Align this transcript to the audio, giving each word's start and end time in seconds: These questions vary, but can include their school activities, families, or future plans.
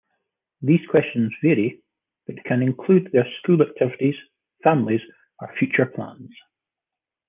These 0.63 0.79
questions 0.89 1.31
vary, 1.43 1.83
but 2.25 2.43
can 2.45 2.63
include 2.63 3.11
their 3.11 3.27
school 3.37 3.61
activities, 3.61 4.15
families, 4.63 5.01
or 5.39 5.53
future 5.59 5.85
plans. 5.85 6.31